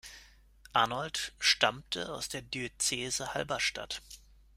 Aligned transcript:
Arnold 0.73 1.31
stammte 1.37 2.11
aus 2.11 2.27
der 2.27 2.41
Diözese 2.41 3.35
Halberstadt. 3.35 4.01